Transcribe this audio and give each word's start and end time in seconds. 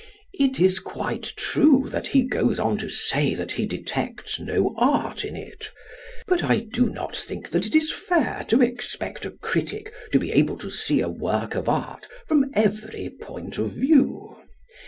It 0.33 0.59
is 0.59 0.79
quite 0.79 1.31
true 1.35 1.85
that 1.91 2.07
he 2.07 2.23
goes 2.23 2.57
on 2.59 2.79
to 2.79 2.89
say 2.89 3.35
that 3.35 3.51
he 3.51 3.67
detects 3.67 4.39
no 4.39 4.73
art 4.75 5.23
in 5.23 5.35
it. 5.35 5.71
But 6.25 6.43
I 6.43 6.57
do 6.61 6.89
not 6.89 7.15
think 7.15 7.51
that 7.51 7.67
it 7.67 7.75
is 7.75 7.91
fair 7.91 8.43
to 8.47 8.63
expect 8.63 9.25
a 9.25 9.29
critic 9.29 9.93
to 10.11 10.17
be 10.17 10.31
able 10.31 10.57
to 10.57 10.71
see 10.71 11.01
a 11.01 11.07
work 11.07 11.53
of 11.53 11.69
art 11.69 12.07
from 12.27 12.49
every 12.55 13.09
point 13.19 13.59
of 13.59 13.69
view. 13.73 14.37